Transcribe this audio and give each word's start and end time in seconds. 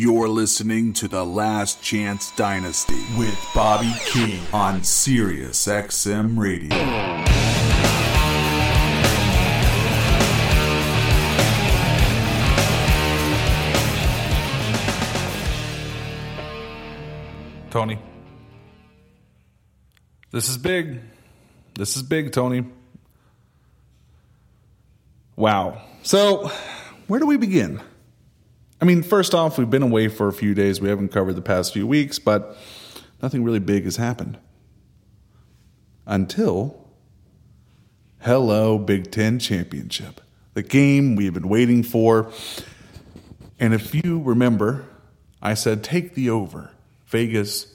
You're 0.00 0.28
listening 0.28 0.92
to 0.92 1.08
The 1.08 1.26
Last 1.26 1.82
Chance 1.82 2.30
Dynasty 2.36 3.02
with 3.16 3.36
Bobby 3.52 3.92
King 4.06 4.40
on 4.52 4.84
Sirius 4.84 5.66
XM 5.66 6.38
Radio. 6.38 6.68
Tony. 17.70 17.98
This 20.30 20.48
is 20.48 20.56
big. 20.58 21.00
This 21.74 21.96
is 21.96 22.04
big, 22.04 22.30
Tony. 22.30 22.64
Wow. 25.34 25.82
So, 26.04 26.52
where 27.08 27.18
do 27.18 27.26
we 27.26 27.36
begin? 27.36 27.80
I 28.80 28.84
mean, 28.84 29.02
first 29.02 29.34
off, 29.34 29.58
we've 29.58 29.68
been 29.70 29.82
away 29.82 30.08
for 30.08 30.28
a 30.28 30.32
few 30.32 30.54
days. 30.54 30.80
We 30.80 30.88
haven't 30.88 31.08
covered 31.08 31.34
the 31.34 31.42
past 31.42 31.72
few 31.72 31.86
weeks, 31.86 32.18
but 32.18 32.56
nothing 33.20 33.42
really 33.42 33.58
big 33.58 33.84
has 33.84 33.96
happened. 33.96 34.38
Until, 36.06 36.88
hello, 38.20 38.78
Big 38.78 39.10
Ten 39.10 39.40
Championship, 39.40 40.20
the 40.54 40.62
game 40.62 41.16
we've 41.16 41.34
been 41.34 41.48
waiting 41.48 41.82
for. 41.82 42.32
And 43.58 43.74
if 43.74 43.94
you 43.94 44.22
remember, 44.22 44.84
I 45.42 45.54
said 45.54 45.82
take 45.82 46.14
the 46.14 46.30
over. 46.30 46.70
Vegas 47.06 47.74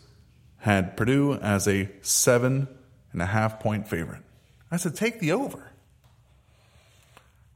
had 0.59 0.95
Purdue 0.95 1.33
as 1.33 1.67
a 1.67 1.89
seven 2.01 2.69
and 3.11 3.21
a 3.21 3.25
half 3.25 3.59
point 3.59 3.89
favorite. 3.89 4.21
I 4.71 4.77
said 4.77 4.95
take 4.95 5.19
the 5.19 5.33
over. 5.33 5.71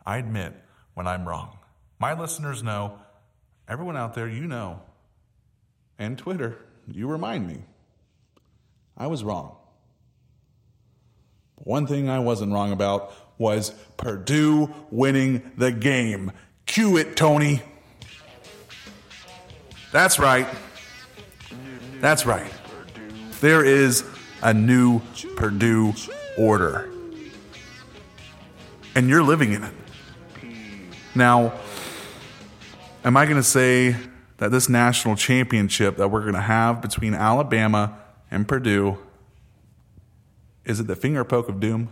I 0.05 0.17
admit 0.17 0.53
when 0.93 1.07
I'm 1.07 1.27
wrong. 1.27 1.57
My 1.99 2.13
listeners 2.13 2.61
know 2.61 2.99
Everyone 3.67 3.97
out 3.97 4.13
there, 4.13 4.29
you 4.29 4.47
know, 4.47 4.81
and 5.99 6.17
Twitter, 6.17 6.57
you 6.89 7.07
remind 7.07 7.47
me. 7.47 7.63
I 8.95 9.07
was 9.07 9.23
wrong. 9.23 9.57
One 11.55 11.85
thing 11.85 12.09
I 12.09 12.19
wasn't 12.19 12.53
wrong 12.53 12.71
about 12.71 13.13
was 13.37 13.71
Purdue 13.97 14.73
winning 14.89 15.51
the 15.57 15.71
game. 15.71 16.31
Cue 16.65 16.97
it, 16.97 17.17
Tony. 17.17 17.61
That's 19.91 20.17
right. 20.17 20.47
That's 21.99 22.25
right. 22.25 22.51
There 23.41 23.65
is 23.65 24.03
a 24.41 24.53
new 24.53 25.01
Purdue 25.35 25.93
order. 26.37 26.89
And 28.95 29.09
you're 29.09 29.23
living 29.23 29.53
in 29.53 29.63
it. 29.63 29.73
Now, 31.15 31.53
Am 33.07 33.15
I 33.15 33.23
going 33.23 33.37
to 33.37 33.41
say 33.43 33.95
that 34.35 34.51
this 34.51 34.67
national 34.67 35.15
championship 35.15 35.95
that 35.95 36.09
we're 36.09 36.23
going 36.23 36.33
to 36.33 36.41
have 36.41 36.81
between 36.81 37.13
Alabama 37.13 37.97
and 38.29 38.45
Purdue 38.45 38.97
is 40.65 40.81
it 40.81 40.87
the 40.87 40.95
finger 40.97 41.23
poke 41.23 41.47
of 41.47 41.61
doom? 41.61 41.87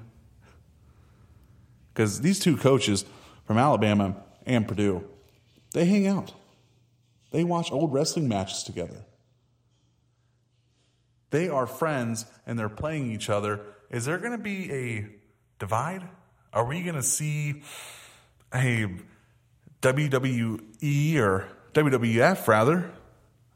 Because 1.94 2.20
these 2.20 2.38
two 2.38 2.58
coaches 2.58 3.06
from 3.46 3.58
Alabama 3.58 4.18
and 4.46 4.68
Purdue, 4.68 5.06
they 5.72 5.86
hang 5.86 6.06
out. 6.06 6.34
They 7.32 7.46
watch 7.46 7.72
old 7.72 7.94
wrestling 7.94 8.28
matches 8.28 8.64
together. 8.64 9.06
They 11.30 11.48
are 11.48 11.66
friends 11.66 12.26
and 12.46 12.60
they're 12.60 12.68
playing 12.68 13.10
each 13.10 13.30
other. 13.30 13.62
Is 13.90 14.04
there 14.04 14.18
going 14.18 14.34
to 14.34 14.38
be 14.38 14.70
a 14.70 15.08
divide? 15.60 16.04
Are 16.52 16.66
we 16.66 16.84
going 16.84 16.96
to 16.96 17.04
see 17.04 17.64
a 18.54 18.90
WWE 19.86 21.18
or 21.18 21.48
WWF 21.74 22.48
rather, 22.48 22.90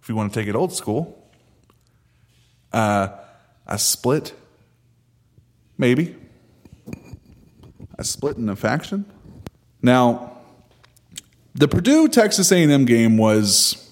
if 0.01 0.09
you 0.09 0.15
want 0.15 0.31
to 0.31 0.39
take 0.39 0.47
it 0.47 0.55
old 0.55 0.71
school. 0.71 1.27
Uh, 2.71 3.07
a 3.65 3.79
split, 3.79 4.33
maybe. 5.77 6.15
A 7.97 8.03
split 8.03 8.37
in 8.37 8.47
a 8.47 8.55
faction. 8.55 9.05
Now, 9.81 10.37
the 11.55 11.67
Purdue 11.67 12.07
Texas 12.07 12.51
A&M 12.51 12.85
game 12.85 13.17
was 13.17 13.91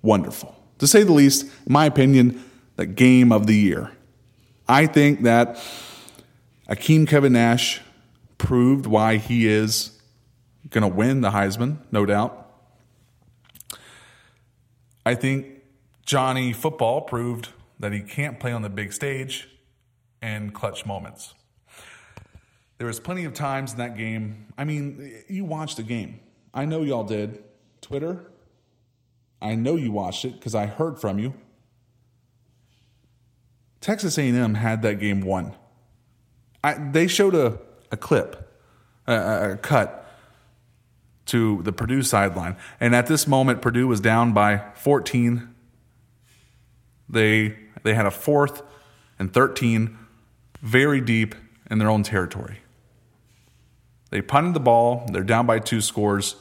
wonderful, 0.00 0.54
to 0.78 0.86
say 0.86 1.02
the 1.02 1.12
least. 1.12 1.44
In 1.66 1.72
my 1.72 1.86
opinion, 1.86 2.42
the 2.76 2.86
game 2.86 3.32
of 3.32 3.48
the 3.48 3.54
year. 3.56 3.90
I 4.68 4.86
think 4.86 5.22
that 5.22 5.56
Akeem 6.68 7.08
Kevin 7.08 7.32
Nash 7.32 7.80
proved 8.38 8.86
why 8.86 9.16
he 9.16 9.48
is 9.48 9.93
going 10.70 10.82
to 10.82 10.88
win 10.88 11.20
the 11.20 11.30
Heisman, 11.30 11.78
no 11.90 12.06
doubt. 12.06 12.40
I 15.06 15.14
think 15.14 15.46
Johnny 16.06 16.52
Football 16.52 17.02
proved 17.02 17.48
that 17.78 17.92
he 17.92 18.00
can't 18.00 18.40
play 18.40 18.52
on 18.52 18.62
the 18.62 18.70
big 18.70 18.92
stage 18.92 19.48
and 20.22 20.54
clutch 20.54 20.86
moments. 20.86 21.34
There 22.78 22.86
was 22.86 22.98
plenty 23.00 23.24
of 23.24 23.34
times 23.34 23.72
in 23.72 23.78
that 23.78 23.96
game. 23.96 24.46
I 24.56 24.64
mean, 24.64 25.22
you 25.28 25.44
watched 25.44 25.76
the 25.76 25.82
game. 25.82 26.20
I 26.52 26.64
know 26.64 26.82
y'all 26.82 27.04
did. 27.04 27.42
Twitter, 27.80 28.30
I 29.42 29.54
know 29.54 29.76
you 29.76 29.92
watched 29.92 30.24
it 30.24 30.34
because 30.34 30.54
I 30.54 30.66
heard 30.66 30.98
from 30.98 31.18
you. 31.18 31.34
Texas 33.82 34.16
A&M 34.16 34.54
had 34.54 34.80
that 34.82 34.98
game 34.98 35.20
won. 35.20 35.54
I, 36.62 36.74
they 36.74 37.06
showed 37.06 37.34
a, 37.34 37.58
a 37.92 37.98
clip, 37.98 38.50
a, 39.06 39.52
a 39.52 39.56
cut 39.58 40.03
to 41.26 41.62
the 41.62 41.72
Purdue 41.72 42.02
sideline. 42.02 42.56
And 42.80 42.94
at 42.94 43.06
this 43.06 43.26
moment, 43.26 43.62
Purdue 43.62 43.86
was 43.86 44.00
down 44.00 44.32
by 44.32 44.62
14. 44.74 45.54
They, 47.08 47.56
they 47.82 47.94
had 47.94 48.06
a 48.06 48.10
fourth 48.10 48.62
and 49.18 49.32
13 49.32 49.98
very 50.60 51.00
deep 51.00 51.34
in 51.70 51.78
their 51.78 51.88
own 51.88 52.02
territory. 52.02 52.60
They 54.10 54.22
punted 54.22 54.54
the 54.54 54.60
ball, 54.60 55.06
they're 55.12 55.22
down 55.22 55.46
by 55.46 55.58
two 55.58 55.80
scores. 55.80 56.36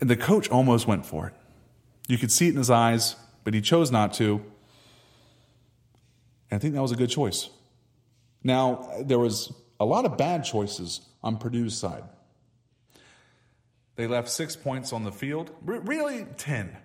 And 0.00 0.08
the 0.08 0.16
coach 0.16 0.48
almost 0.48 0.86
went 0.86 1.04
for 1.04 1.26
it. 1.26 1.34
You 2.06 2.18
could 2.18 2.30
see 2.30 2.46
it 2.46 2.50
in 2.50 2.56
his 2.56 2.70
eyes, 2.70 3.16
but 3.44 3.52
he 3.52 3.60
chose 3.60 3.90
not 3.90 4.14
to. 4.14 4.42
And 6.50 6.58
I 6.58 6.58
think 6.58 6.74
that 6.74 6.82
was 6.82 6.92
a 6.92 6.96
good 6.96 7.10
choice. 7.10 7.50
Now, 8.44 8.88
there 9.00 9.18
was 9.18 9.52
a 9.80 9.84
lot 9.84 10.04
of 10.04 10.16
bad 10.16 10.44
choices 10.44 11.00
on 11.22 11.36
Purdue's 11.36 11.76
side. 11.76 12.04
They 13.98 14.06
left 14.06 14.28
six 14.28 14.54
points 14.54 14.92
on 14.92 15.02
the 15.02 15.10
field, 15.10 15.50
really 15.64 16.24
10. 16.36 16.76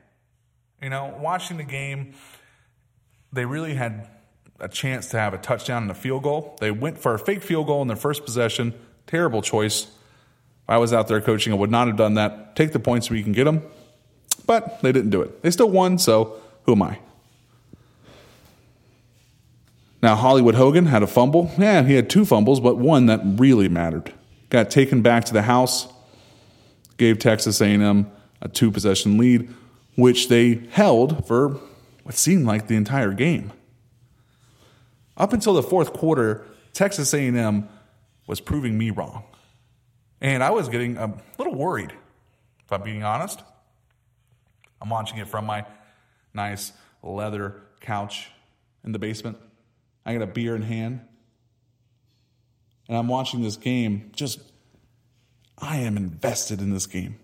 You 0.81 0.89
know, 0.89 1.15
watching 1.19 1.57
the 1.57 1.63
game, 1.63 2.15
they 3.31 3.45
really 3.45 3.75
had 3.75 4.09
a 4.59 4.67
chance 4.67 5.09
to 5.09 5.19
have 5.19 5.35
a 5.35 5.37
touchdown 5.37 5.83
and 5.83 5.91
a 5.91 5.93
field 5.93 6.23
goal. 6.23 6.57
They 6.59 6.71
went 6.71 6.97
for 6.97 7.13
a 7.13 7.19
fake 7.19 7.43
field 7.43 7.67
goal 7.67 7.83
in 7.83 7.87
their 7.87 7.95
first 7.95 8.25
possession. 8.25 8.73
Terrible 9.05 9.43
choice. 9.43 9.83
If 9.83 10.69
I 10.69 10.77
was 10.77 10.91
out 10.91 11.07
there 11.07 11.21
coaching, 11.21 11.53
I 11.53 11.55
would 11.55 11.69
not 11.69 11.85
have 11.85 11.97
done 11.97 12.15
that. 12.15 12.55
Take 12.55 12.71
the 12.71 12.79
points 12.79 13.11
where 13.11 13.17
you 13.17 13.23
can 13.23 13.31
get 13.31 13.43
them. 13.43 13.61
But 14.47 14.81
they 14.81 14.91
didn't 14.91 15.11
do 15.11 15.21
it. 15.21 15.43
They 15.43 15.51
still 15.51 15.69
won, 15.69 15.99
so 15.99 16.41
who 16.63 16.71
am 16.71 16.81
I? 16.81 16.97
Now, 20.01 20.15
Hollywood 20.15 20.55
Hogan 20.55 20.87
had 20.87 21.03
a 21.03 21.07
fumble. 21.07 21.51
Yeah, 21.59 21.83
he 21.83 21.93
had 21.93 22.09
two 22.09 22.25
fumbles, 22.25 22.59
but 22.59 22.77
one 22.77 23.05
that 23.05 23.21
really 23.23 23.69
mattered. 23.69 24.11
Got 24.49 24.71
taken 24.71 25.03
back 25.03 25.25
to 25.25 25.33
the 25.33 25.43
house 25.43 25.92
gave 26.97 27.19
Texas 27.19 27.61
A&M 27.61 28.11
a 28.41 28.49
two 28.49 28.71
possession 28.71 29.17
lead, 29.17 29.53
which 29.95 30.27
they 30.27 30.61
held 30.71 31.25
for 31.27 31.59
what 32.03 32.15
seemed 32.15 32.45
like 32.45 32.67
the 32.67 32.75
entire 32.75 33.13
game. 33.13 33.51
Up 35.15 35.31
until 35.31 35.53
the 35.53 35.63
fourth 35.63 35.93
quarter, 35.93 36.43
Texas 36.73 37.13
A&M 37.13 37.69
was 38.27 38.39
proving 38.39 38.77
me 38.77 38.89
wrong. 38.89 39.23
And 40.21 40.43
I 40.43 40.51
was 40.51 40.69
getting 40.69 40.97
a 40.97 41.13
little 41.37 41.55
worried, 41.55 41.93
if 42.65 42.71
I'm 42.71 42.83
being 42.83 43.03
honest. 43.03 43.41
I'm 44.81 44.89
watching 44.89 45.17
it 45.19 45.27
from 45.27 45.45
my 45.45 45.65
nice 46.33 46.73
leather 47.01 47.61
couch 47.79 48.29
in 48.83 48.91
the 48.91 48.99
basement. 48.99 49.37
I 50.05 50.13
got 50.13 50.21
a 50.21 50.27
beer 50.27 50.55
in 50.55 50.61
hand. 50.61 51.01
And 52.87 52.97
I'm 52.97 53.07
watching 53.07 53.41
this 53.41 53.55
game 53.55 54.11
just 54.13 54.39
I 55.63 55.77
am 55.77 55.95
invested 55.95 56.59
in 56.59 56.73
this 56.73 56.85
game. 56.85 57.19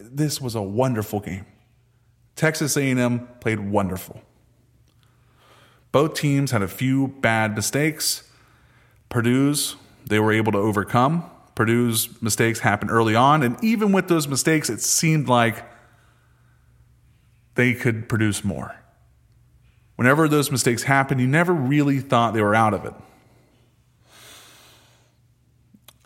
This 0.00 0.40
was 0.40 0.54
a 0.54 0.62
wonderful 0.62 1.18
game. 1.18 1.44
Texas 2.36 2.76
A&M 2.76 3.28
played 3.40 3.58
wonderful. 3.58 4.22
Both 5.90 6.14
teams 6.14 6.52
had 6.52 6.62
a 6.62 6.68
few 6.68 7.08
bad 7.08 7.56
mistakes. 7.56 8.30
Purdue's 9.08 9.76
they 10.06 10.20
were 10.20 10.32
able 10.32 10.52
to 10.52 10.58
overcome. 10.58 11.28
Purdue's 11.54 12.22
mistakes 12.22 12.60
happened 12.60 12.90
early 12.90 13.14
on, 13.14 13.42
and 13.42 13.62
even 13.62 13.92
with 13.92 14.08
those 14.08 14.28
mistakes, 14.28 14.70
it 14.70 14.80
seemed 14.80 15.28
like 15.28 15.64
they 17.56 17.74
could 17.74 18.08
produce 18.08 18.44
more. 18.44 18.76
Whenever 19.96 20.28
those 20.28 20.52
mistakes 20.52 20.84
happened, 20.84 21.20
you 21.20 21.26
never 21.26 21.52
really 21.52 21.98
thought 21.98 22.32
they 22.32 22.40
were 22.40 22.54
out 22.54 22.72
of 22.72 22.84
it. 22.84 22.94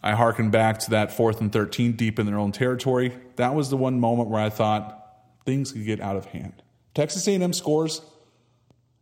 I 0.03 0.13
harken 0.13 0.51
back 0.51 0.79
to 0.81 0.91
that 0.91 1.13
fourth 1.13 1.41
and 1.41 1.53
13 1.53 1.93
deep 1.93 2.19
in 2.19 2.27
their 2.27 2.39
own 2.39 2.51
territory. 2.53 3.13
That 3.37 3.55
was 3.55 3.71
the 3.71 3.77
one 3.77 4.01
moment 4.01 4.29
where 4.29 4.43
I 4.43 4.51
thought 4.51 4.99
things 5.45 5.73
could 5.73 5.85
get 5.85 6.01
out 6.01 6.17
of 6.17 6.27
hand. 6.27 6.55
Texas 6.95 7.27
A&M 7.29 7.53
scores 7.53 8.03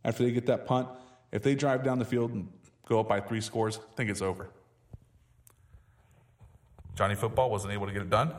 after 0.03 0.23
they 0.23 0.31
get 0.31 0.45
that 0.45 0.65
punt. 0.65 0.87
If 1.31 1.43
they 1.43 1.55
drive 1.55 1.83
down 1.83 1.99
the 1.99 2.05
field 2.05 2.31
and 2.31 2.49
go 2.87 2.99
up 2.99 3.07
by 3.07 3.19
three 3.19 3.41
scores, 3.41 3.77
I 3.77 3.95
think 3.95 4.09
it's 4.09 4.21
over. 4.21 4.49
Johnny 6.95 7.15
Football 7.15 7.49
wasn't 7.49 7.73
able 7.73 7.87
to 7.87 7.93
get 7.93 8.03
it 8.03 8.09
done. 8.09 8.33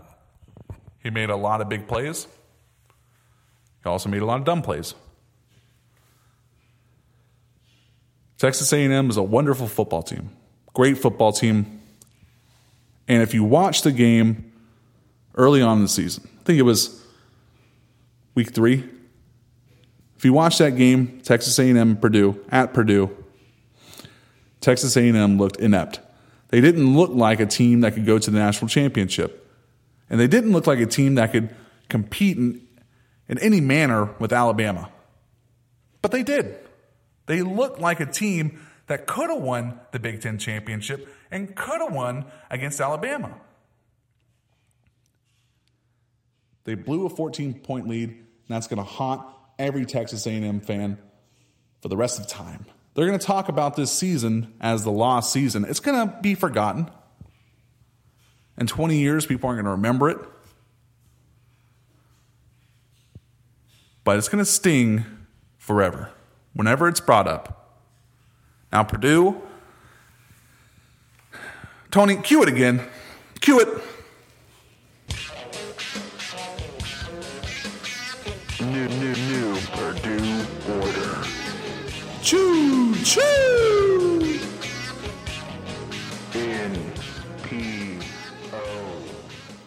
He 1.03 1.11
made 1.11 1.31
a 1.31 1.37
lot 1.37 1.61
of 1.61 1.69
big 1.69 1.89
plays. 1.89 2.29
He 3.83 3.89
also 3.89 4.09
made 4.09 4.23
a 4.23 4.27
lot 4.27 4.39
of 4.39 4.45
dumb 4.45 4.63
plays. 4.63 4.95
Texas 8.39 8.73
A&M 8.73 9.11
is 9.11 9.17
a 9.17 9.23
wonderful 9.23 9.67
football 9.67 10.03
team. 10.03 10.31
Great 10.75 10.99
football 10.99 11.33
team. 11.33 11.82
And 13.13 13.21
if 13.21 13.35
you 13.35 13.45
watch 13.45 13.83
the 13.83 13.93
game 13.93 14.51
early 15.35 15.61
on 15.61 15.77
in 15.77 15.83
the 15.83 15.89
season, 15.89 16.27
I 16.41 16.45
think 16.45 16.59
it 16.59 16.63
was 16.63 17.05
week 18.35 18.55
3. 18.55 18.83
If 20.17 20.25
you 20.25 20.33
watch 20.33 20.57
that 20.57 20.77
game, 20.79 21.21
Texas 21.23 21.59
A&M 21.59 21.99
Purdue 21.99 22.43
at 22.51 22.73
Purdue, 22.73 23.15
Texas 24.63 24.97
A&M 24.97 25.37
looked 25.37 25.57
inept. 25.57 26.01
They 26.49 26.63
didn't 26.63 26.97
look 26.97 27.11
like 27.11 27.39
a 27.39 27.45
team 27.45 27.83
that 27.83 27.93
could 27.93 28.07
go 28.07 28.19
to 28.19 28.31
the 28.31 28.39
national 28.39 28.71
championship. 28.71 29.47
And 30.09 30.19
they 30.19 30.27
didn't 30.27 30.53
look 30.53 30.67
like 30.67 30.79
a 30.79 30.87
team 30.87 31.17
that 31.17 31.33
could 31.33 31.55
compete 31.91 32.39
in, 32.39 32.67
in 33.29 33.37
any 33.41 33.61
manner 33.61 34.07
with 34.21 34.33
Alabama. 34.33 34.89
But 36.01 36.13
they 36.13 36.23
did. 36.23 36.55
They 37.27 37.43
looked 37.43 37.79
like 37.79 38.01
a 38.01 38.07
team 38.07 38.59
that 38.93 39.07
could 39.07 39.31
have 39.31 39.41
won 39.41 39.81
the 39.93 39.99
Big 39.99 40.21
Ten 40.21 40.37
championship 40.37 41.09
and 41.31 41.57
could 41.57 41.81
have 41.81 41.95
won 41.95 42.27
against 42.51 42.79
Alabama. 42.79 43.35
They 46.65 46.75
blew 46.75 47.07
a 47.07 47.09
14 47.09 47.55
point 47.61 47.89
lead, 47.89 48.11
and 48.11 48.27
that's 48.51 48.67
going 48.67 48.77
to 48.77 48.85
haunt 48.85 49.23
every 49.59 49.87
Texas 49.87 50.27
A&M 50.27 50.61
fan 50.61 50.99
for 51.81 51.89
the 51.89 51.97
rest 51.97 52.21
of 52.21 52.29
time. 52.29 52.67
They're 52.93 53.07
going 53.07 53.19
to 53.19 53.27
talk 53.27 53.49
about 53.49 53.77
this 53.77 53.91
season 53.91 54.53
as 54.61 54.85
the 54.85 54.93
lost 54.93 55.33
season. 55.33 55.65
It's 55.67 55.81
going 55.81 56.07
to 56.07 56.15
be 56.21 56.35
forgotten. 56.35 56.91
In 58.59 58.67
20 58.67 58.99
years, 58.99 59.25
people 59.25 59.49
aren't 59.49 59.57
going 59.57 59.65
to 59.65 59.71
remember 59.71 60.11
it. 60.11 60.19
But 64.05 64.19
it's 64.19 64.29
going 64.29 64.45
to 64.45 64.51
sting 64.51 65.07
forever 65.57 66.11
whenever 66.53 66.89
it's 66.89 67.01
brought 67.01 67.27
up. 67.27 67.62
Now, 68.73 68.83
Purdue, 68.83 69.37
Tony, 71.91 72.17
cue 72.17 72.43
it 72.43 72.49
again. 72.49 72.81
Cue 73.41 73.61
it. 73.61 73.69
New, 78.63 78.89
new, 78.89 79.15
new 79.15 79.57
Purdue 79.73 80.47
order. 80.81 81.23
Choo, 82.23 82.95
choo. 83.05 84.41
N 86.35 86.93
P 87.43 87.99
O. 88.55 89.03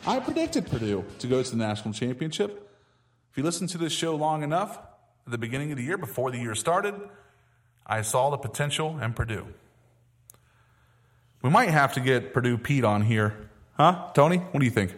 I 0.08 0.20
predicted 0.20 0.66
Purdue 0.66 1.06
to 1.20 1.28
go 1.28 1.44
to 1.44 1.52
the 1.52 1.58
national 1.58 1.94
championship. 1.94 2.72
If 3.30 3.38
you 3.38 3.44
listen 3.44 3.68
to 3.68 3.78
this 3.78 3.94
show 3.94 4.16
long 4.16 4.42
enough, 4.42 4.80
at 5.28 5.32
the 5.32 5.38
beginning 5.38 5.72
of 5.72 5.78
the 5.78 5.84
year, 5.84 6.00
before 6.00 6.32
the 6.32 6.40
year 6.40 6.56
started, 6.56 6.96
I 7.86 8.02
saw 8.02 8.30
the 8.30 8.38
potential 8.38 9.00
in 9.00 9.14
Purdue. 9.14 9.48
We 11.42 11.50
might 11.50 11.70
have 11.70 11.94
to 11.94 12.00
get 12.00 12.34
Purdue 12.34 12.58
Pete 12.58 12.84
on 12.84 13.04
here. 13.04 13.36
Huh? 13.78 14.08
Tony? 14.14 14.38
What 14.38 14.60
do 14.60 14.66
you 14.66 14.72
think? 14.72 14.96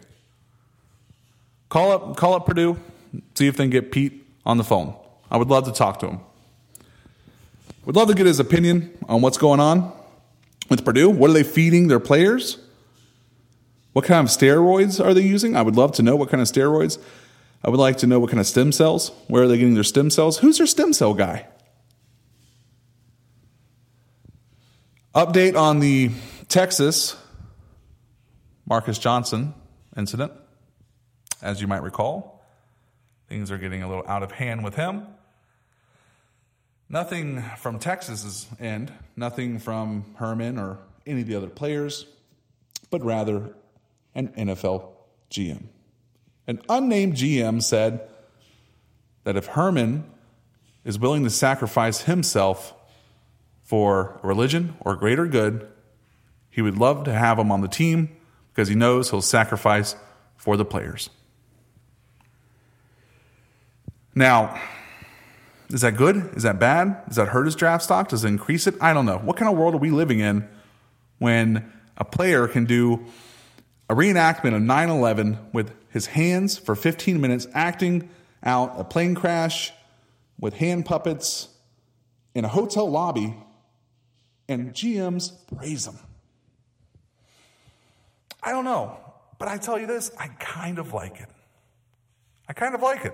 Call 1.70 1.92
up 1.92 2.16
call 2.16 2.34
up 2.34 2.46
Purdue, 2.46 2.80
see 3.36 3.48
if 3.48 3.58
they 3.58 3.66
can 3.66 3.70
get 3.70 3.92
Pete 3.92 4.26
on 4.46 4.58
the 4.58 4.64
phone. 4.64 4.96
I 5.30 5.36
would 5.36 5.50
love 5.50 5.66
to 5.66 5.74
talk 5.74 6.00
to 6.00 6.08
him. 6.08 6.20
Would 7.86 7.96
love 7.96 8.08
to 8.08 8.14
get 8.14 8.26
his 8.26 8.40
opinion 8.40 8.98
on 9.10 9.22
what's 9.22 9.38
going 9.38 9.60
on 9.60 9.92
with 10.70 10.86
Purdue. 10.86 11.10
What 11.10 11.30
are 11.30 11.34
they 11.34 11.44
feeding 11.44 11.90
their 11.90 12.00
players? 12.00 12.58
What 13.92 14.06
kind 14.06 14.26
of 14.26 14.34
steroids 14.34 15.04
are 15.04 15.14
they 15.14 15.22
using? 15.22 15.56
I 15.56 15.62
would 15.62 15.76
love 15.76 15.92
to 15.94 16.04
know 16.04 16.16
what 16.16 16.30
kind 16.30 16.42
of 16.42 16.48
steroids. 16.48 16.98
I 17.64 17.70
would 17.70 17.80
like 17.80 17.98
to 17.98 18.08
know 18.08 18.20
what 18.20 18.30
kind 18.30 18.40
of 18.40 18.48
stem 18.48 18.72
cells. 18.72 19.12
Where 19.28 19.44
are 19.44 19.48
they 19.48 19.58
getting 19.58 19.74
their 19.74 19.84
stem 19.84 20.10
cells? 20.10 20.38
Who's 20.38 20.60
their 20.60 20.68
stem 20.68 20.94
cell 20.94 21.14
guy? 21.14 21.48
Update 25.18 25.58
on 25.58 25.80
the 25.80 26.12
Texas 26.48 27.18
Marcus 28.68 29.00
Johnson 29.00 29.56
incident. 29.98 30.32
As 31.42 31.60
you 31.60 31.66
might 31.66 31.82
recall, 31.82 32.46
things 33.28 33.50
are 33.50 33.58
getting 33.58 33.82
a 33.82 33.90
little 33.90 34.08
out 34.08 34.22
of 34.22 34.32
hand 34.32 34.64
with 34.64 34.76
him. 34.76 35.08
Nothing 36.88 37.42
from 37.58 37.80
Texas's 37.80 38.46
end, 38.60 38.94
nothing 39.16 39.58
from 39.58 40.06
Herman 40.18 40.60
or 40.60 40.78
any 41.08 41.22
of 41.22 41.28
the 41.28 41.34
other 41.34 41.50
players, 41.50 42.06
but 42.92 43.04
rather 43.04 43.56
an 44.14 44.28
NFL 44.38 44.88
GM. 45.32 45.64
An 46.46 46.62
unnamed 46.70 47.16
GM 47.16 47.64
said 47.64 48.08
that 49.24 49.36
if 49.36 49.48
Herman 49.48 50.04
is 50.86 51.00
willing 51.00 51.24
to 51.24 51.32
sacrifice 51.32 52.02
himself 52.02 52.76
for 53.68 54.18
religion 54.24 54.76
or 54.80 54.96
greater 54.96 55.28
good, 55.28 55.68
he 56.50 56.62
would 56.62 56.78
love 56.78 57.04
to 57.04 57.14
have 57.14 57.38
him 57.38 57.52
on 57.52 57.60
the 57.60 57.68
team 57.68 58.10
because 58.52 58.70
he 58.70 58.76
knows 58.76 59.10
he'll 59.12 59.22
sacrifice 59.22 59.96
for 60.38 60.56
the 60.56 60.64
players. 60.64 61.10
Now, 64.16 64.60
is 65.70 65.82
that 65.82 65.98
good? 65.98 66.32
Is 66.34 66.44
that 66.44 66.60
bad? 66.60 67.06
Does 67.08 67.18
that 67.18 67.28
hurt 67.28 67.44
his 67.44 67.56
draft 67.56 67.84
stock? 67.84 68.08
Does 68.08 68.24
it 68.24 68.30
increase 68.30 68.68
it? 68.68 68.76
I 68.80 68.94
don't 68.94 69.06
know. 69.06 69.18
What 69.18 69.36
kind 69.36 69.52
of 69.52 69.58
world 69.58 69.76
are 69.76 69.80
we 69.80 69.92
living 69.92 70.22
in 70.22 70.48
when 71.18 71.72
a 71.98 72.06
player 72.06 72.48
can 72.48 72.64
do 72.64 73.06
a 73.90 73.96
reenactment 73.96 74.56
of 74.56 74.62
9 74.62 74.90
11 74.90 75.40
with 75.52 75.74
his 75.90 76.08
hands 76.08 76.58
for 76.58 76.74
15 76.74 77.20
minutes, 77.20 77.48
acting 77.54 78.10
out 78.44 78.76
a 78.78 78.86
plane 78.86 79.14
crash 79.14 79.74
with 80.40 80.54
hand 80.54 80.86
puppets 80.86 81.50
in 82.34 82.46
a 82.46 82.48
hotel 82.48 82.90
lobby, 82.90 83.36
and 84.48 84.74
GMs 84.74 85.32
praise 85.56 85.86
them. 85.86 86.00
I 88.42 88.52
don't 88.52 88.66
know. 88.66 88.98
But 89.40 89.50
I 89.50 89.58
tell 89.58 89.78
you 89.78 89.86
this, 89.86 90.12
I 90.18 90.30
kind 90.40 90.80
of 90.80 90.94
like 90.94 91.20
it. 91.20 91.30
I 92.50 92.54
kind 92.54 92.74
of 92.74 92.82
like 92.82 93.06
it. 93.06 93.14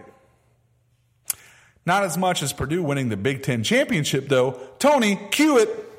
Not 1.86 2.04
as 2.04 2.18
much 2.18 2.42
as 2.42 2.54
Purdue 2.54 2.82
winning 2.82 3.10
the 3.10 3.18
Big 3.18 3.44
Ten 3.44 3.62
championship, 3.64 4.30
though. 4.30 4.58
Tony, 4.80 5.20
cue 5.32 5.58
it. 5.58 5.90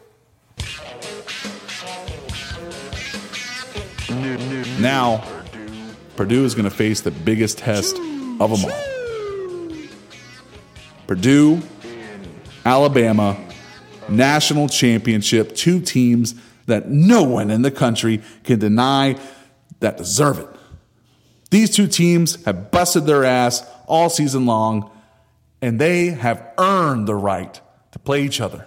Now. 4.80 5.22
Purdue 6.16 6.44
is 6.44 6.54
going 6.54 6.64
to 6.64 6.70
face 6.70 7.00
the 7.00 7.10
biggest 7.10 7.58
test 7.58 7.96
of 7.96 8.38
them 8.38 8.64
all. 8.64 9.78
Purdue, 11.08 11.60
Alabama, 12.64 13.36
national 14.08 14.68
championship, 14.68 15.54
two 15.54 15.80
teams 15.80 16.34
that 16.66 16.88
no 16.88 17.22
one 17.22 17.50
in 17.50 17.62
the 17.62 17.70
country 17.70 18.22
can 18.42 18.58
deny 18.58 19.18
that 19.80 19.96
deserve 19.96 20.38
it. 20.38 20.48
These 21.50 21.76
two 21.76 21.86
teams 21.86 22.42
have 22.44 22.70
busted 22.70 23.06
their 23.06 23.24
ass 23.24 23.64
all 23.86 24.08
season 24.08 24.46
long, 24.46 24.90
and 25.62 25.78
they 25.78 26.06
have 26.06 26.44
earned 26.58 27.06
the 27.06 27.14
right 27.14 27.60
to 27.92 27.98
play 27.98 28.22
each 28.22 28.40
other. 28.40 28.66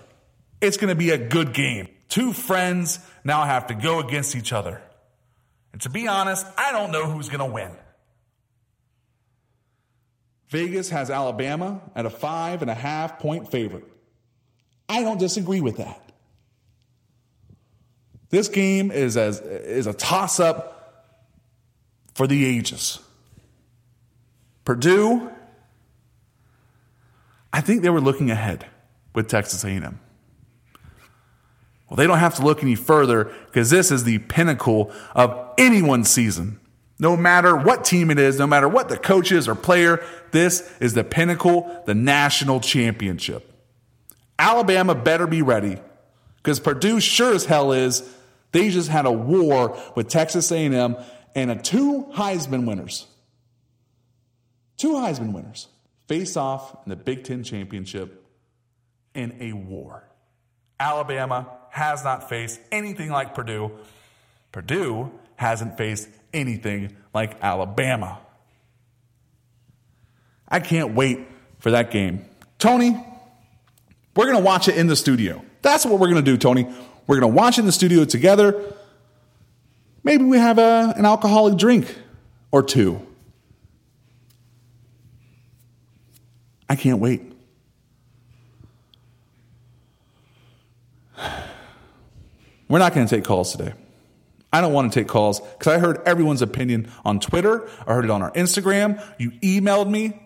It's 0.61 0.77
going 0.77 0.89
to 0.89 0.95
be 0.95 1.09
a 1.09 1.17
good 1.17 1.53
game. 1.53 1.89
Two 2.07 2.33
friends 2.33 2.99
now 3.23 3.43
have 3.43 3.67
to 3.67 3.73
go 3.73 3.99
against 3.99 4.35
each 4.35 4.53
other. 4.53 4.81
And 5.73 5.81
to 5.81 5.89
be 5.89 6.07
honest, 6.07 6.45
I 6.57 6.71
don't 6.71 6.91
know 6.91 7.09
who's 7.09 7.29
going 7.29 7.39
to 7.39 7.53
win. 7.53 7.71
Vegas 10.49 10.89
has 10.89 11.11
Alabama 11.11 11.81
at 11.93 12.05
a 12.05 12.09
five 12.09 12.61
and 12.61 12.71
a 12.71 12.73
half 12.73 13.19
point 13.19 13.51
favorite. 13.51 13.85
I 14.89 15.01
don't 15.01 15.19
disagree 15.19 15.61
with 15.61 15.77
that. 15.77 16.01
This 18.29 18.47
game 18.47 18.91
is 18.91 19.15
as 19.17 19.39
is 19.39 19.87
a 19.87 19.93
toss 19.93 20.39
up 20.39 21.05
for 22.13 22.27
the 22.27 22.45
ages. 22.45 22.99
Purdue, 24.65 25.31
I 27.53 27.61
think 27.61 27.81
they 27.81 27.89
were 27.89 28.01
looking 28.01 28.29
ahead 28.29 28.65
with 29.15 29.27
Texas 29.29 29.63
A&M. 29.63 29.99
Well, 31.89 31.95
they 31.95 32.05
don't 32.05 32.19
have 32.19 32.35
to 32.35 32.43
look 32.43 32.63
any 32.63 32.75
further 32.75 33.31
because 33.45 33.69
this 33.69 33.91
is 33.91 34.03
the 34.03 34.19
pinnacle 34.19 34.91
of 35.15 35.53
anyone's 35.57 36.09
season. 36.09 36.59
No 36.99 37.15
matter 37.15 37.55
what 37.55 37.85
team 37.85 38.11
it 38.11 38.19
is, 38.19 38.37
no 38.39 38.47
matter 38.47 38.67
what 38.67 38.89
the 38.89 38.97
coach 38.97 39.31
is 39.31 39.47
or 39.47 39.55
player, 39.55 40.03
this 40.31 40.69
is 40.81 40.93
the 40.93 41.03
pinnacle, 41.03 41.81
the 41.85 41.95
national 41.95 42.59
championship. 42.59 43.56
Alabama 44.39 44.95
better 44.95 45.27
be 45.27 45.41
ready 45.41 45.79
because 46.37 46.59
Purdue 46.59 46.99
sure 46.99 47.33
as 47.33 47.45
hell 47.45 47.71
is. 47.71 48.03
They 48.51 48.69
just 48.69 48.89
had 48.89 49.05
a 49.05 49.11
war 49.11 49.77
with 49.95 50.07
Texas 50.07 50.51
A&M 50.51 50.95
and 51.35 51.51
a 51.51 51.55
two 51.55 52.07
Heisman 52.13 52.65
winners. 52.65 53.07
two 54.77 54.93
Heisman 54.93 55.33
winners 55.33 55.67
face 56.07 56.37
off 56.37 56.77
in 56.85 56.89
the 56.89 56.95
Big 56.95 57.23
Ten 57.23 57.43
championship 57.43 58.25
in 59.13 59.35
a 59.41 59.53
war. 59.53 60.07
Alabama 60.79 61.47
has 61.71 62.03
not 62.03 62.29
faced 62.29 62.59
anything 62.71 63.11
like 63.11 63.33
Purdue. 63.33 63.71
Purdue 64.51 65.11
hasn't 65.35 65.77
faced 65.77 66.07
anything 66.33 66.95
like 67.13 67.37
Alabama. 67.41 68.19
I 70.47 70.59
can't 70.59 70.93
wait 70.95 71.19
for 71.59 71.71
that 71.71 71.91
game. 71.91 72.25
Tony, 72.57 73.03
we're 74.17 74.25
going 74.25 74.37
to 74.37 74.43
watch 74.43 74.67
it 74.67 74.75
in 74.75 74.87
the 74.87 74.95
studio. 74.95 75.45
That's 75.61 75.85
what 75.85 75.99
we're 75.99 76.09
going 76.09 76.23
to 76.25 76.31
do, 76.31 76.37
Tony. 76.37 76.63
We're 77.05 77.19
going 77.19 77.31
to 77.31 77.37
watch 77.37 77.59
it 77.59 77.61
in 77.61 77.67
the 77.67 77.71
studio 77.71 78.03
together. 78.03 78.73
Maybe 80.03 80.23
we 80.23 80.39
have 80.39 80.57
a, 80.57 80.93
an 80.97 81.05
alcoholic 81.05 81.57
drink 81.57 81.95
or 82.51 82.63
two. 82.63 83.05
I 86.67 86.75
can't 86.75 86.99
wait. 86.99 87.21
We're 92.67 92.79
not 92.79 92.95
going 92.95 93.07
to 93.07 93.15
take 93.15 93.23
calls 93.23 93.51
today. 93.51 93.73
I 94.51 94.61
don't 94.61 94.73
want 94.73 94.91
to 94.91 94.99
take 94.99 95.07
calls 95.07 95.39
because 95.41 95.67
I 95.67 95.77
heard 95.77 96.01
everyone's 96.07 96.41
opinion 96.41 96.91
on 97.05 97.19
Twitter. 97.19 97.69
I 97.85 97.93
heard 97.93 98.05
it 98.05 98.09
on 98.11 98.23
our 98.23 98.31
Instagram. 98.31 98.99
You 99.19 99.31
emailed 99.43 99.89
me. 99.89 100.19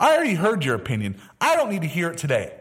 I 0.00 0.16
already 0.16 0.34
heard 0.34 0.64
your 0.64 0.74
opinion. 0.74 1.20
I 1.40 1.54
don't 1.54 1.70
need 1.70 1.82
to 1.82 1.88
hear 1.88 2.10
it 2.10 2.18
today. 2.18 2.58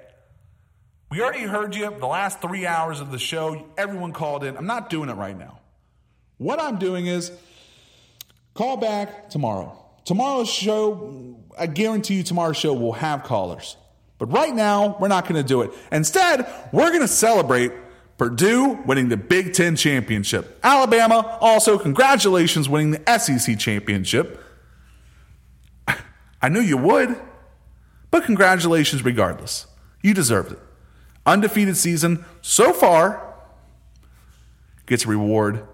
We 1.11 1.21
already 1.21 1.41
heard 1.41 1.75
you 1.75 1.93
the 1.99 2.07
last 2.07 2.39
three 2.39 2.65
hours 2.65 3.01
of 3.01 3.11
the 3.11 3.19
show. 3.19 3.67
Everyone 3.77 4.13
called 4.13 4.45
in. 4.45 4.55
I'm 4.55 4.65
not 4.65 4.89
doing 4.89 5.09
it 5.09 5.15
right 5.15 5.37
now. 5.37 5.59
What 6.37 6.61
I'm 6.61 6.79
doing 6.79 7.05
is 7.05 7.33
call 8.53 8.77
back 8.77 9.29
tomorrow. 9.29 9.77
Tomorrow's 10.05 10.49
show, 10.49 11.35
I 11.59 11.67
guarantee 11.67 12.15
you, 12.15 12.23
tomorrow's 12.23 12.55
show 12.55 12.73
will 12.73 12.93
have 12.93 13.23
callers. 13.23 13.75
But 14.19 14.27
right 14.27 14.55
now, 14.55 14.95
we're 15.01 15.09
not 15.09 15.27
going 15.27 15.35
to 15.35 15.45
do 15.45 15.63
it. 15.63 15.71
Instead, 15.91 16.49
we're 16.71 16.89
going 16.89 17.01
to 17.01 17.09
celebrate 17.09 17.73
Purdue 18.17 18.79
winning 18.85 19.09
the 19.09 19.17
Big 19.17 19.53
Ten 19.53 19.75
championship. 19.75 20.61
Alabama, 20.63 21.37
also, 21.41 21.77
congratulations 21.77 22.69
winning 22.69 22.91
the 22.91 23.19
SEC 23.19 23.59
championship. 23.59 24.41
I 26.41 26.47
knew 26.47 26.61
you 26.61 26.77
would, 26.77 27.19
but 28.11 28.23
congratulations 28.23 29.03
regardless. 29.03 29.67
You 30.01 30.13
deserved 30.13 30.53
it. 30.53 30.59
Undefeated 31.25 31.77
season 31.77 32.25
so 32.41 32.73
far 32.73 33.35
gets 34.85 35.05
a 35.05 35.07
reward 35.07 35.67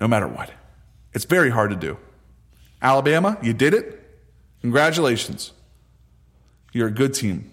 no 0.00 0.08
matter 0.08 0.26
what. 0.26 0.50
It's 1.12 1.24
very 1.24 1.50
hard 1.50 1.70
to 1.70 1.76
do. 1.76 1.96
Alabama, 2.82 3.38
you 3.42 3.52
did 3.52 3.72
it. 3.72 4.00
Congratulations. 4.60 5.52
You're 6.72 6.88
a 6.88 6.92
good 6.92 7.14
team, 7.14 7.52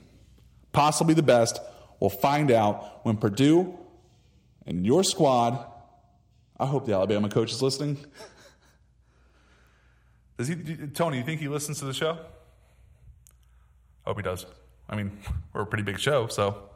possibly 0.74 1.14
the 1.14 1.24
best. 1.24 1.60
We'll 2.00 2.10
find 2.10 2.50
out 2.50 3.06
when 3.06 3.18
Purdue 3.18 3.78
and 4.66 4.86
your 4.86 5.04
squad. 5.04 5.64
I 6.60 6.66
hope 6.66 6.86
the 6.86 6.94
Alabama 6.94 7.30
coach 7.30 7.52
is 7.52 7.62
listening. 7.62 7.98
Does 10.38 10.48
he, 10.48 10.56
Tony? 10.94 11.18
You 11.18 11.24
think 11.24 11.40
he 11.40 11.48
listens 11.48 11.78
to 11.80 11.86
the 11.86 11.94
show? 11.94 12.18
Hope 14.06 14.18
he 14.18 14.24
does. 14.24 14.48
I 14.90 14.96
mean, 14.96 15.20
we're 15.54 15.62
a 15.62 15.66
pretty 15.66 15.84
big 15.84 16.00
show, 16.00 16.26
so 16.28 16.71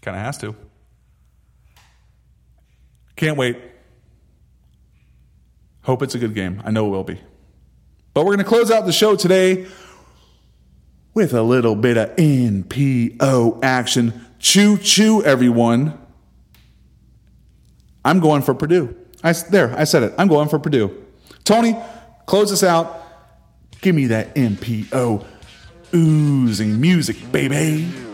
kind 0.00 0.16
of 0.16 0.22
has 0.22 0.38
to. 0.38 0.54
Can't 3.16 3.36
wait. 3.36 3.56
Hope 5.82 6.02
it's 6.02 6.14
a 6.14 6.18
good 6.18 6.34
game. 6.34 6.62
I 6.64 6.70
know 6.70 6.86
it 6.86 6.90
will 6.90 7.04
be. 7.04 7.20
But 8.14 8.24
we're 8.24 8.34
going 8.34 8.44
to 8.44 8.44
close 8.44 8.70
out 8.70 8.84
the 8.84 8.92
show 8.92 9.16
today 9.16 9.66
with 11.14 11.34
a 11.34 11.42
little 11.42 11.76
bit 11.76 11.96
of 11.96 12.14
NPO 12.16 13.62
action. 13.62 14.26
Choo 14.38 14.76
choo, 14.78 15.22
everyone. 15.24 15.98
I'm 18.04 18.20
going 18.20 18.42
for 18.42 18.54
Purdue. 18.54 18.96
I, 19.22 19.32
there, 19.32 19.76
I 19.78 19.84
said 19.84 20.02
it. 20.02 20.14
I'm 20.18 20.28
going 20.28 20.48
for 20.48 20.58
Purdue. 20.58 21.04
Tony, 21.44 21.76
close 22.26 22.52
us 22.52 22.62
out. 22.62 23.00
Give 23.80 23.94
me 23.94 24.06
that 24.06 24.34
NPO 24.34 25.24
oozing 25.94 26.80
music, 26.80 27.16
baby. 27.30 28.11